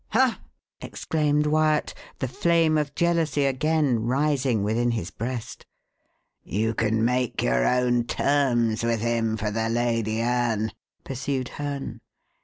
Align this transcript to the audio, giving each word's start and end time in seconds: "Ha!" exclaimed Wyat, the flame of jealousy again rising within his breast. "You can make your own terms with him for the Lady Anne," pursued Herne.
"Ha!" 0.13 0.39
exclaimed 0.81 1.45
Wyat, 1.45 1.93
the 2.17 2.27
flame 2.27 2.75
of 2.75 2.95
jealousy 2.95 3.45
again 3.45 3.99
rising 3.99 4.63
within 4.63 4.89
his 4.89 5.11
breast. 5.11 5.67
"You 6.41 6.73
can 6.73 7.05
make 7.05 7.43
your 7.43 7.67
own 7.67 8.05
terms 8.05 8.83
with 8.83 9.01
him 9.01 9.37
for 9.37 9.51
the 9.51 9.69
Lady 9.69 10.19
Anne," 10.19 10.71
pursued 11.03 11.49
Herne. 11.49 12.01